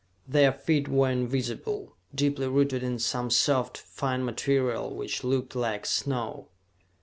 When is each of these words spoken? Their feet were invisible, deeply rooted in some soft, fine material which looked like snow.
Their 0.27 0.51
feet 0.51 0.87
were 0.87 1.11
invisible, 1.11 1.95
deeply 2.15 2.47
rooted 2.47 2.81
in 2.81 2.97
some 2.97 3.29
soft, 3.29 3.77
fine 3.77 4.25
material 4.25 4.95
which 4.95 5.23
looked 5.23 5.55
like 5.55 5.85
snow. 5.85 6.47